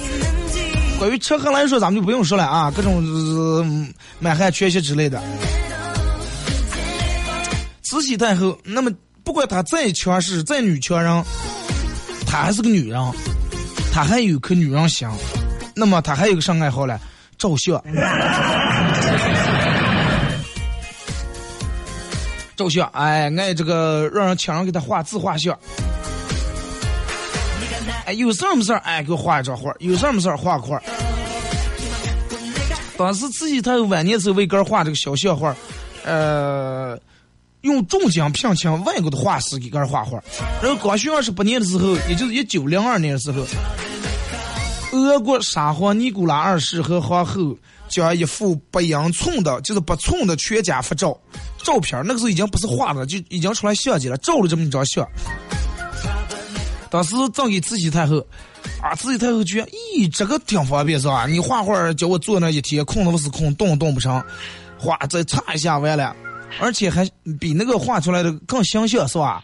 [0.97, 5.21] 关于吃喝来说，咱们就不用说了啊，各种、满汉全席之类的。
[7.83, 8.91] 慈禧太后，那么
[9.23, 11.23] 不管她再强势、再女强人，
[12.25, 12.99] 她还是个女人，
[13.91, 15.07] 她还有颗女人心。
[15.75, 16.99] 那么她还有个啥爱好呢？
[17.43, 17.83] 照相。
[22.55, 25.57] 照相，哎，爱这个让人请人给他画自画像。
[28.05, 30.81] 哎，有事儿没事儿，哎，给我画一张画；有事儿没事儿，画个画。
[32.97, 35.53] 当时慈禧太后晚年时候为个画这个小像画，
[36.05, 36.97] 呃，
[37.61, 40.23] 用重金聘请外国的画师给个画画。
[40.61, 43.43] 然后光绪二十八年的时候，也就是一九零二年的时候，
[44.93, 47.57] 俄国沙皇尼古拉二世和皇后
[47.89, 51.19] 将一幅不英寸的，就是不寸的全家福照
[51.63, 55.03] 照片，那个时候已经不是画的，就已经出来相机了，照了这么一张相。
[56.91, 58.23] 当时赠给慈禧太后，
[58.83, 61.25] 啊，慈禧太后觉得，咦，这个挺方便是吧？
[61.25, 64.23] 你画画叫我坐那一天，空的不是空，动动不成，
[64.77, 66.15] 画再擦一下完了，
[66.61, 69.43] 而且还比那个画出来的更形象是吧？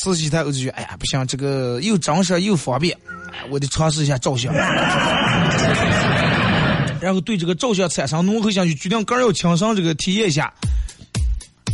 [0.00, 2.96] 慈禧太后就觉哎呀，不行，这个又长舌又方便，
[3.32, 4.52] 哎，我得尝试一下照相。
[7.00, 10.52] 然后对这个照相产生浓厚兴趣，决定更要亲身这个体验一下。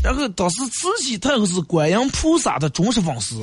[0.02, 3.42] 然后当时慈禧太后是观音菩萨的忠实粉丝，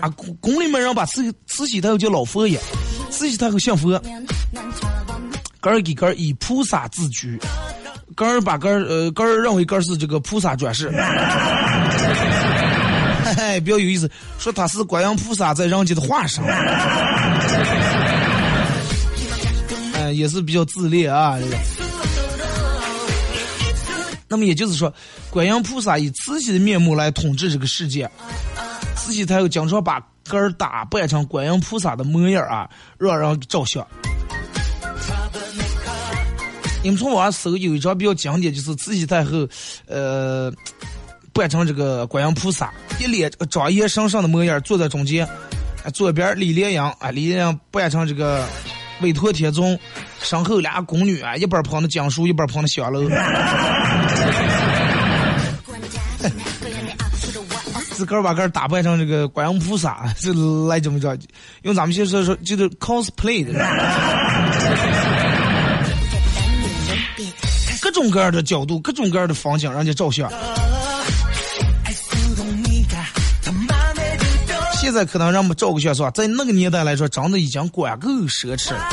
[0.00, 0.08] 啊，
[0.40, 2.58] 宫里面人把慈慈禧太后叫老佛爷，
[3.10, 3.90] 慈禧太后信佛，
[5.60, 7.38] 个儿给个儿以菩萨自居，
[8.16, 10.92] 个儿把个儿呃个儿认为个儿是这个菩萨转世。
[13.54, 16.44] 也，比较有意思，说他是观音菩萨在人间的化身，
[19.94, 21.38] 嗯、 也是比较自恋啊。
[21.40, 21.56] 这个
[24.28, 24.92] 那么也就是说，
[25.30, 28.10] 观音菩萨以慈禧的面目来统治这个世界，
[28.96, 33.86] 慈禧太后经常把根儿打扮成观音菩萨的模样啊，让人照相。
[36.82, 39.48] 你们从网上搜有一张比较经典，就是慈禧太后，
[39.86, 40.52] 呃，
[41.34, 45.28] 扮成这个观音菩萨，一脸这个庄严神圣的模样，坐在中间，
[45.92, 48.46] 左边李莲英啊，李莲英扮成这个
[49.00, 49.78] 韦陀天宗，
[50.22, 53.02] 身后俩宫女啊，一边捧着讲书，一边捧着香楼。
[57.90, 60.32] 自个儿把个儿打扮成这个观音菩萨，这
[60.66, 61.16] 来这么着，
[61.62, 63.52] 用咱们现在说就是 cosplay 的，
[67.80, 70.28] 各种各样的角度，各种各样的风景，让人家照相。
[74.84, 76.10] 现在可能让我们照个相是吧？
[76.10, 78.86] 在那个年代来说，真的已经管够奢侈了。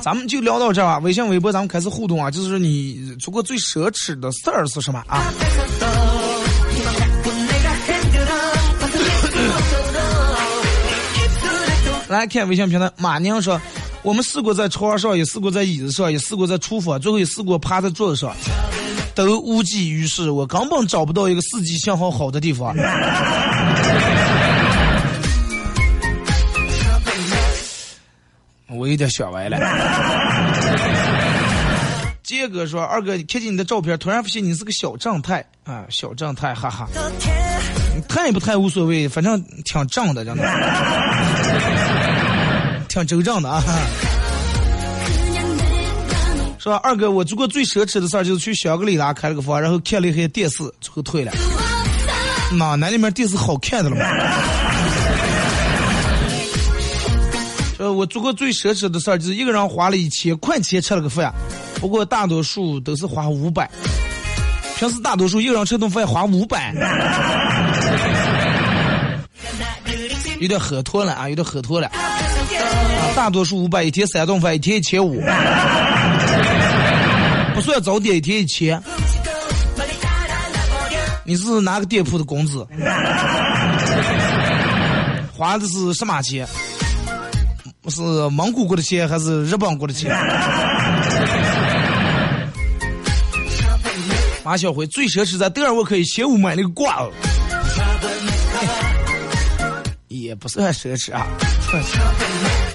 [0.00, 2.30] 咱们就聊到这儿啊，微信、微博，咱们开始互动啊。
[2.30, 5.22] 就是你做过最奢侈的事儿是什么啊？
[12.08, 13.60] 来看微信平台，马宁说，
[14.02, 18.34] 我们试过在床上，也试过在椅子上，也试过在厨房，最后也试过趴在桌子上，
[19.14, 20.30] 都无济于事。
[20.30, 22.74] 我根本找不到一个四 G 信号好的地方。
[28.74, 29.58] 我有点想歪了。
[32.22, 36.88] 杰哥说：“二哥，看见你的照片，突然发现你是个小正太啊，小正太，哈哈。
[38.08, 40.42] 太不太无所谓，反正挺正的，真的，
[42.88, 43.62] 挺周正的啊。”
[46.62, 51.32] 说二哥，我做过最奢侈的事儿就是去香格里拉开了个房，然后看了一下电视，最后退了。
[52.56, 54.04] 那那里面电视好看的了吗？
[57.80, 61.34] 呃我做过最奢侈的事儿就是一个人花了一千块钱吃了个饭，
[61.80, 63.68] 不过大多数都是花五百。
[64.76, 66.72] 平时大多数一个人吃顿饭花五百，
[70.38, 71.88] 有点喝脱了啊，有点喝脱了。
[71.88, 71.98] 啊，
[73.16, 75.20] 大多数五百，一天三顿饭，一天一千五，
[77.62, 78.82] 算早点，一天一千。
[81.24, 82.66] 你是哪个店铺的工资？
[85.32, 86.46] 花的是什么钱？
[87.88, 90.10] 是蒙古国的钱还是日本国的钱？
[94.44, 97.10] 马小辉最奢侈在德尔沃克一千五买那个挂耳，
[100.08, 101.26] 也不算奢侈啊。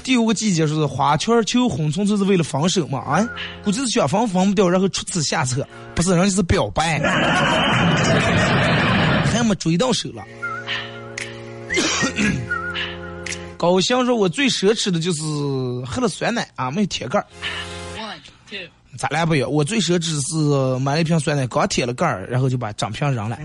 [0.08, 3.00] 第五个季节是花圈求婚，纯粹是为了分手嘛？
[3.00, 3.30] 啊，
[3.62, 6.98] 估计是想分分不掉，然后出此下策，不是人家是表白，
[9.26, 10.24] 还没追到手了。
[13.60, 15.22] 高兴说：“我最奢侈的就是
[15.86, 17.26] 喝了酸奶啊，没有铁盖儿。
[17.98, 18.16] One,
[18.50, 18.60] two.
[18.98, 23.38] 咱俩不一样，我最奢侈是买了一瓶酸奶，刚铁了盖儿，然后就把整瓶扔了。”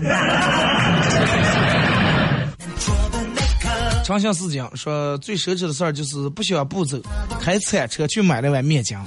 [4.03, 6.97] 长相思讲说最奢侈的事儿就是不想步走，
[7.39, 8.97] 开铲车去买了碗面浆，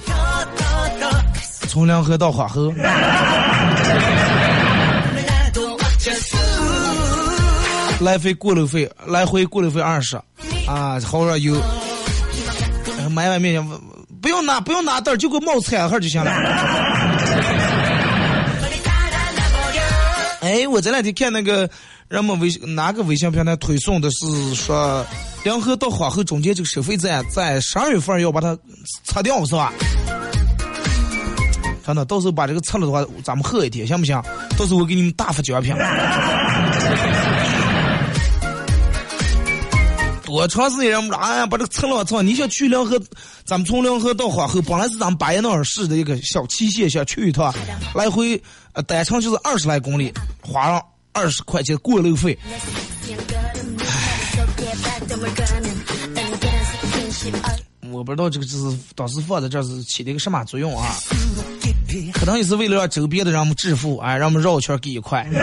[1.69, 2.73] 从梁河到花河。
[7.99, 10.17] 来回过路费，来回过路费二十，
[10.67, 11.55] 啊，好点油，
[13.11, 13.79] 买碗面浆，
[14.19, 16.31] 不用拿，不用拿袋儿，就给我冒菜盒就行了。
[20.41, 21.69] 哎，我这两天看那个
[22.09, 25.05] 人们微哪个微信平台推送的是说，
[25.43, 28.57] 梁河到花河中间这个收费站在十二月份要把它
[29.03, 29.73] 拆掉，是吧？
[31.85, 34.15] 真的，到时候把这个拆了的话，咱们喝一天行不行？
[34.57, 35.75] 到时候我给你们大发奖品。
[40.23, 42.21] 多长时间人们说，哎呀，把这个拆了，操！
[42.21, 42.97] 你想去梁河，
[43.45, 47.53] 咱们从梁河到花河，本来是咱们巴彦淖尔市的一个小七县，想去一趟，
[47.93, 48.41] 来回
[48.71, 50.81] 呃单程就是二十来公里，花上
[51.17, 52.37] 二十块钱过路费。
[57.91, 60.93] 我不知道这个就是当时放在这是起了一个什么作用啊？
[62.13, 65.27] 可能也是为了让周边的人们致富，哎，让我们绕圈给一块。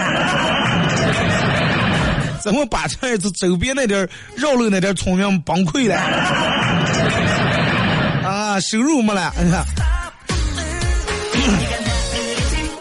[2.41, 5.97] 怎么把这子周边那点绕路那点儿村民崩溃了，
[8.23, 9.65] 啊，收入没了，哎呀。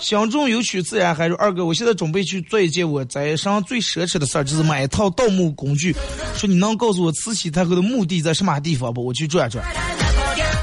[0.03, 5.95] 相中有曲自然还是二哥，我现在准备去做一件我在上最奢侈的事儿，就是买一套盗墓工具。
[6.35, 9.05] 说你能告诉我慈禧太后的墓地在什么地方不？
[9.05, 9.63] 我去转转。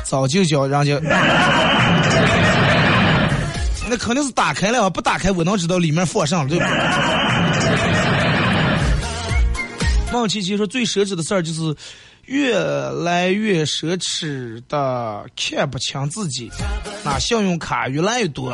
[0.04, 1.00] 早就叫人家，
[3.88, 6.70] 那肯定是打开了，不打开我能知道里面放上了，对不对？
[10.12, 11.74] 孟琪琪说最奢侈的事儿就是
[12.26, 16.50] 越来越奢侈的看不清自己，
[17.02, 18.52] 那信用卡越来越多，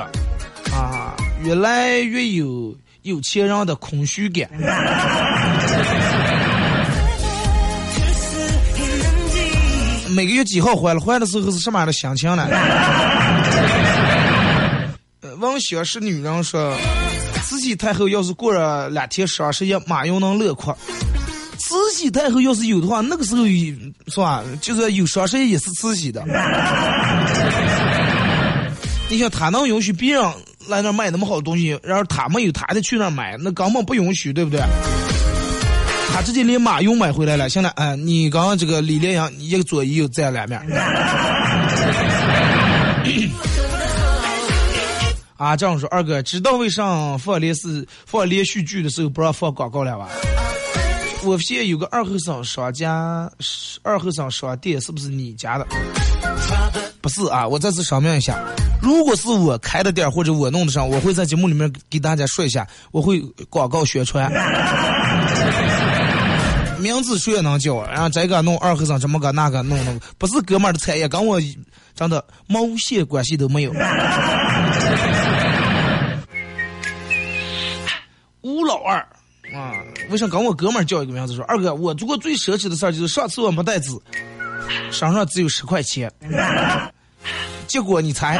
[0.76, 4.46] 啊，越来越有有钱人的空虚感。
[10.10, 11.00] 每个月几号还了？
[11.00, 12.46] 还的时候是什么样的心情呢？
[15.22, 16.74] 呃，王小是女人说，
[17.42, 20.74] 慈禧太后要是过了两天双十一，马云能乐哭。
[21.58, 24.42] 慈禧太后要是有的话，那个时候是吧？
[24.60, 26.22] 就是有双十一也是慈禧的。
[29.08, 30.22] 你想他能允许别人
[30.68, 34.60] 来那儿卖那么好的东西，然后他没有，他的去那买，那根本不允许，对不对？
[36.12, 37.48] 他直接连马又买回来了。
[37.48, 40.60] 现在，哎，你刚刚这个李连阳一个左一右站两面。
[45.36, 50.08] 啊，这样说，二哥知道为啥放连是放连续剧的时候不让放广告了吧？
[51.24, 53.30] 我现有个二后生商家，
[53.82, 55.66] 二后生商店是不是你家的？
[57.06, 58.36] 不是啊，我再次声明一下，
[58.82, 64.28] 如果是我开的店或者我弄的上，我会在节目里面给大家说一下，我会广告宣传。
[66.82, 71.40] 名字谁也能叫，然后这个弄二和尚，这么个那个弄弄，不是哥们儿的产业，跟我
[71.94, 73.72] 真的毛线关系都没有。
[78.42, 78.98] 吴老二
[79.54, 79.70] 啊，
[80.10, 81.36] 为啥跟我哥们儿叫一个名字？
[81.36, 83.92] 说二哥，我做过最奢侈的事儿就是上次我没带纸，
[84.90, 86.10] 身上只有十块钱，
[87.66, 88.38] 结果你猜？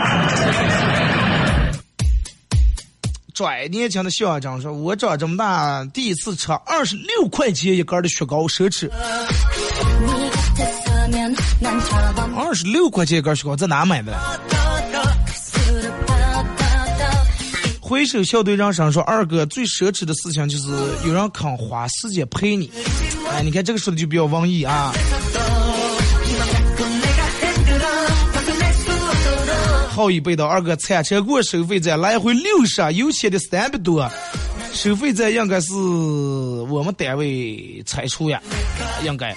[3.34, 8.88] 拽年轻的校长说：“我长这么大第一次吃二十六块钱一根的雪糕，奢侈。
[12.34, 14.16] 二十六块钱一根雪糕在哪买的？”
[17.78, 20.70] 回首校队长上说：“二哥最奢侈的事情就是
[21.06, 22.72] 有人肯花时间陪你。”
[23.30, 24.92] 哎，你看这个说的就比较文艺啊。
[29.96, 34.06] 好一倍的二哥，铲车过收费站来回六十，油钱的三百多，
[34.74, 38.38] 收费站应该是我们单位拆除呀，
[39.04, 39.30] 应该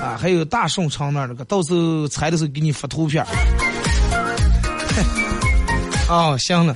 [0.00, 3.22] 啊，还有大顺城那儿那个，到时候拆的时候给你发图片。
[6.08, 6.74] 哦，行了，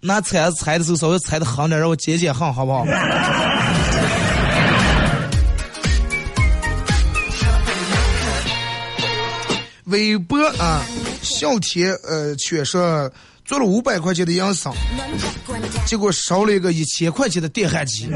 [0.00, 2.84] 那拆拆的时候稍微拆的横点，让我解解恨，好不好？
[9.88, 10.84] 微博啊。
[11.20, 13.10] 小天呃，却说
[13.44, 14.72] 做了五百块钱的养生，
[15.84, 18.08] 结果烧了一个一千块钱的电焊机，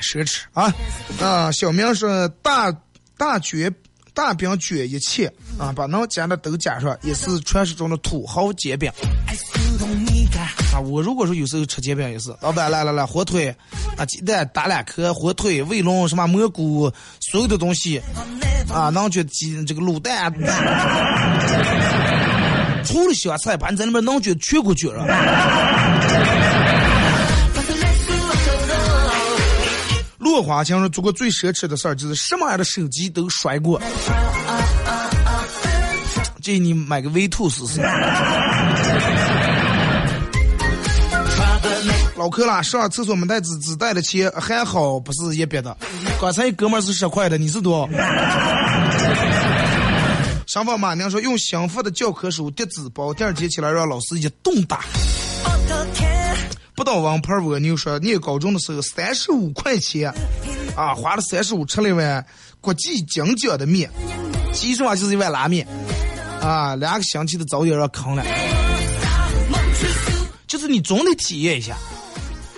[0.00, 0.74] 奢侈啊！
[1.20, 2.74] 啊，小明说大
[3.18, 3.72] 大卷
[4.14, 8.90] 大饼卷一切啊，把能加的都加上，也是传说中的土豪煎饼。
[10.72, 13.54] 啊，我如果说有时候吃煎饼也是，老板来来来，火腿
[13.96, 18.00] 啊，鸡蛋打两颗，火腿、卫龙什么蘑菇，所有的东西。
[18.72, 20.32] 啊，然后就鸡这个卤蛋，
[22.84, 25.04] 除了小菜，把你在里面能卷全给卷了。
[30.18, 33.82] 落花墙说做过最奢侈的事儿，就是什么样的手机都摔过。
[36.40, 37.80] 建议你买个 V two 试试。
[42.20, 45.74] 老克拉上厕所没带纸，只带了钱，还好不是一别的。
[46.20, 47.88] 刚才哥们儿是十块的，你是多？
[50.46, 54.84] 上访马娘说用新发的教科书叠纸包，第二天起来让老师一顿打。
[56.74, 60.12] 不到王牌蜗牛说念高中的时候三十五块钱，
[60.76, 62.22] 啊花了三十五吃了一碗
[62.60, 63.90] 国际精讲的面，
[64.52, 65.66] 其实话就是一碗拉面，
[66.42, 68.22] 啊两个星期的早点让坑了。
[70.46, 71.74] 就是你总得体验一下。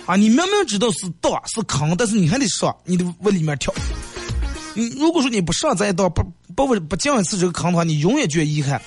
[0.05, 3.73] 啊，你明明知道是道是坑，但是你还得上，你得往里面跳。
[4.75, 6.23] 你如果说你不上这一道，不
[6.55, 8.81] 不不进一次这个坑的话，你永远觉得遗憾。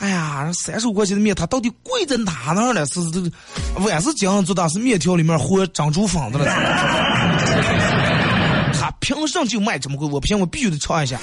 [0.00, 2.84] 哎呀，三十五块钱的面，它到底贵在哪那儿了？
[2.86, 3.30] 是这个
[3.76, 6.46] 碗是金做的，是面条里面和珍珠粉的了。
[8.74, 10.06] 他凭什么就卖这么贵？
[10.06, 11.18] 我不行，我必须得尝一下。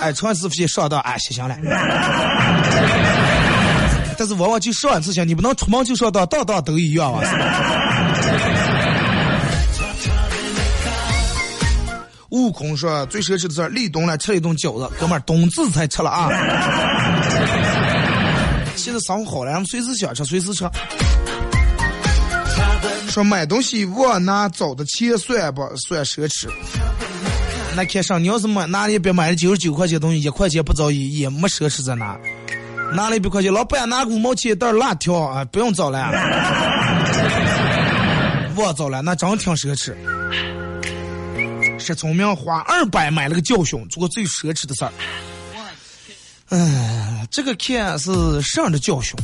[0.00, 1.56] 哎，尝一次先上当，哎，行了。
[4.18, 7.20] 但是往往就上一次行，你不能出门就上当，当当都一样啊。
[12.36, 16.28] 悟空说：“最奢侈的事立冬了，吃一顿饺子，哥们儿，冬至才吃了啊！
[18.76, 20.68] 现在生活好了，咱们随时想吃随时吃。
[23.08, 26.50] 说买东西我拿找的钱算不算奢侈？
[27.74, 32.18] 那看上你要是买拿一百买了九十九块钱东西，一块钱不找也也没奢侈在哪。
[32.92, 36.10] 拿了一百块钱，老板拿五毛钱一袋辣条啊，不用找了，
[38.56, 39.94] 我找了，那真挺奢侈。”
[41.86, 44.92] 是聪明花二百买了个教训，做过最奢侈的事儿。
[46.48, 49.14] 哎，这个看是上的教训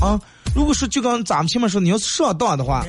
[0.00, 0.20] 啊。
[0.54, 2.84] 如果说就刚咱们前面说，你要是上当的话，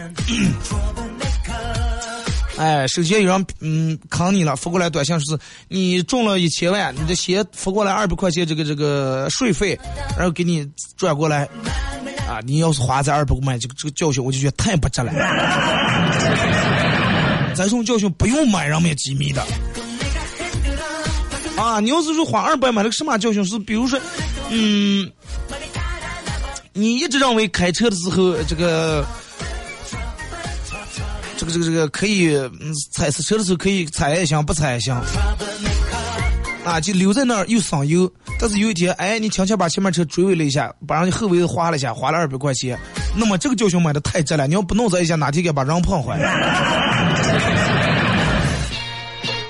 [2.57, 9.79] 哎，首先有人嗯坑你了，发过来短信是你中了一千万，你的先发过来二百块钱这个这个税费，
[10.17, 10.67] 然后给你
[10.97, 11.47] 转过来
[12.27, 15.11] 啊，你要是花这二百块买这个这个教训，我就觉得太不值了。
[17.63, 19.45] 这种教训不用买人们机密的。
[21.57, 23.43] 啊，你要是说花二百买了个什么教训？
[23.43, 23.99] 是比如说，
[24.49, 25.11] 嗯，
[26.73, 29.05] 你一直认为开车的时候这个。
[31.37, 34.93] 这个这个这个可以，嗯，踩刹车的时候可以踩也行，不踩也行，
[36.65, 38.11] 啊，就留在那儿又省油。
[38.37, 42.77] 但是有一天，哎，你悄悄把前面车追尾了一下，把人家后尾划了一下，花了二百块钱。
[43.15, 46.29] 那么这个教训买的太值了，你要不弄这一下，哪天给把人碰坏了。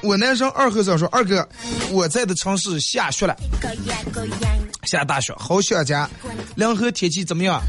[0.01, 1.47] 我男生二后生说：“二哥，
[1.91, 3.35] 我在的城市下雪了，
[4.83, 6.09] 下大雪，好想家。
[6.55, 7.61] 凉河天气怎么样？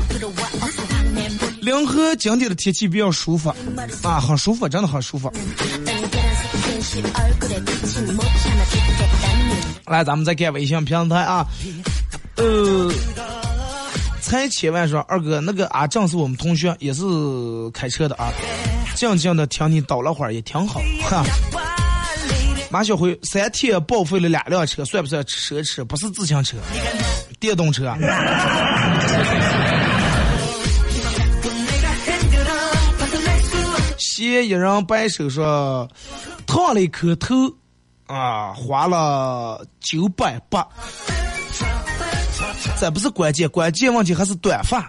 [1.61, 3.53] 凉河今天的天气比较舒服，
[4.03, 5.31] 啊，很舒服，真的很舒服。
[9.87, 11.47] 来，咱们再看微信平台啊，
[12.37, 12.93] 呃，
[14.21, 17.03] 才千万说二哥，那个阿正是我们同学，也是
[17.75, 18.33] 开车的啊，
[18.95, 21.25] 静静的听你叨了会儿也挺好，哈。
[22.71, 25.85] 马小辉三天报废了两辆车，算不算奢侈？
[25.85, 26.57] 不是自行车，
[27.41, 27.93] 电动车。
[33.99, 35.89] 嫌一人摆手说，
[36.47, 37.35] 烫了一颗头，
[38.07, 40.65] 啊，花了九百八。
[42.79, 44.89] 这不是关键，关键问题还是短发。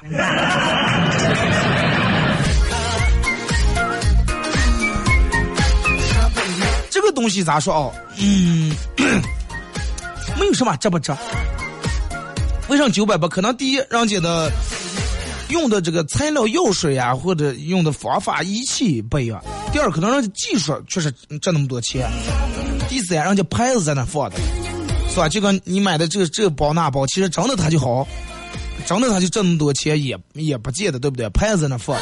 [7.11, 7.93] 个东西咋说哦？
[8.17, 8.73] 嗯，
[10.39, 11.13] 没有什么值不值。
[12.69, 13.27] 为啥九百八？
[13.27, 14.49] 可能第一，人家的
[15.49, 19.39] 用的这个材料、药水呀，或者用的方法、仪器不一样；
[19.73, 22.07] 第二，可能人家技术确实挣那么多钱；
[22.87, 24.37] 第三，人家牌子在那放的，
[25.09, 25.27] 是吧？
[25.27, 28.07] 就跟你买的这个这个包那包，其实真的它就好，
[28.85, 31.29] 真的它就挣那么多钱，也也不见得，对不对？
[31.31, 31.97] 牌子在那放，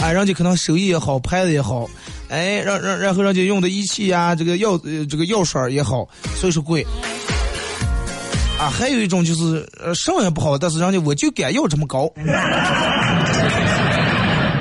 [0.00, 1.88] 哎，人家可能手艺也好，牌子也好。
[2.28, 6.06] 哎，让让然后人家用的仪器呀，这个药呃这个药水也好，
[6.36, 6.86] 所以说贵。
[8.58, 12.10] 啊，还有一种就是呃什么也不好，但是人家我就敢要这么高。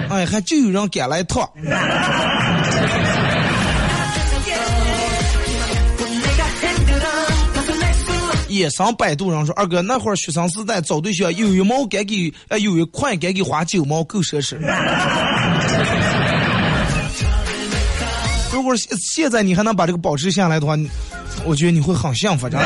[0.09, 1.51] 哎，还就有人敢来套。
[8.47, 14.57] 野生百度上说：“二哥，那会儿学生时代找对象，有一毛该给，呃有一块该给花九毛，够奢侈。”
[18.57, 20.75] 如果现在你还能把这个保持下来的话，
[21.45, 22.65] 我觉得你会很幸福，真的。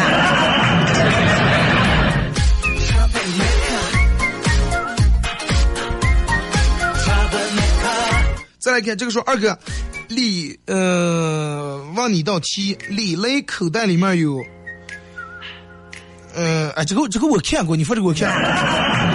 [8.58, 9.60] 再来看这个说二哥，
[10.08, 14.42] 李呃问你一道题，李雷口袋里面有，
[16.34, 19.11] 呃哎这个这个我看过，你发这个我看过。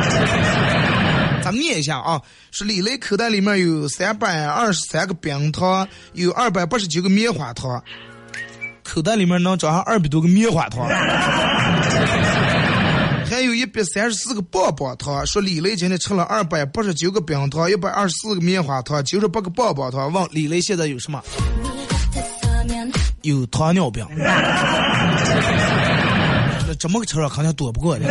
[1.46, 2.20] 咱们念一下啊，
[2.50, 7.80] 是李雷口袋里面有三百二十三个冰糖，有二百八十九个棉花糖，
[8.82, 10.84] 口袋里面能装上二百多个棉花糖，
[13.30, 15.24] 还有一百三十四个棒棒糖。
[15.24, 20.12] 说李雷今天吃了二百八十九个冰糖，一百二十四个棉花糖，九十八个棒棒糖。
[20.12, 21.22] 问李雷现在有什么？
[23.22, 24.04] 有糖尿病。
[26.68, 28.04] 那这么个吃了肯定躲不过的。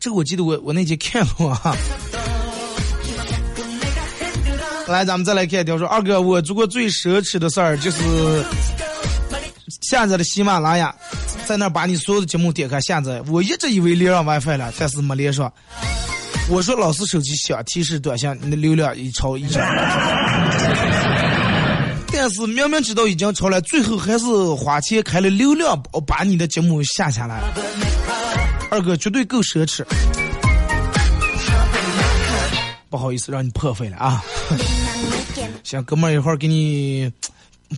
[0.00, 1.76] 这个我记得我我那节看过哈。
[4.86, 8.44] 来，咱们再来看一条说，二哥，我做过最奢侈的事儿就是
[9.82, 10.94] 下载了喜马拉雅，
[11.44, 13.20] 在那把你所有的节目点开下载。
[13.28, 15.52] 我一直以为连上 WiFi 了，但是没连上。
[16.48, 19.60] 我说老是手机响，提示短信，你的流量已超一兆。
[22.10, 27.42] 但是明明知道已经超了，最后还是花钱开了流量，把你的节目下下来。
[28.70, 29.82] 二哥绝对够奢侈，
[32.90, 34.22] 不好意思让你破费了啊！
[35.64, 37.10] 行，哥们儿一会儿给你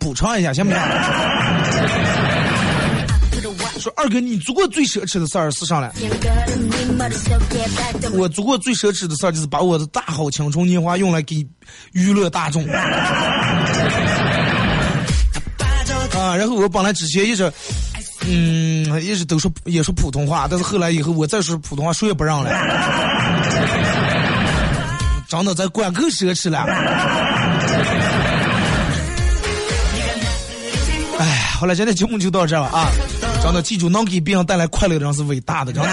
[0.00, 0.80] 补偿一下，行不行？
[3.78, 5.92] 说二哥，你做过最奢侈的事儿是啥了？
[8.12, 11.46] 我做过最奢侈的事儿就是把我的大好青春年华用来给
[11.92, 12.66] 娱乐大众。
[16.12, 17.50] 啊，然后我本来之前一直。
[18.26, 22.50] 嗯，一直都说也说普通话，但是后来以后我再说普通话，谁也不让了。
[25.26, 26.58] 真的在管够奢侈了。
[31.18, 31.24] 哎，
[31.58, 32.90] 好了，今天节目就到这了啊！
[33.42, 35.90] 真的，记住，能给别人带来快乐的人是伟大的，真的。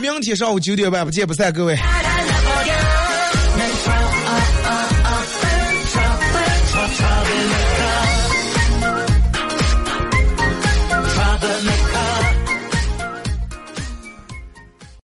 [0.00, 1.78] 明天上午九点半不见不散，各位。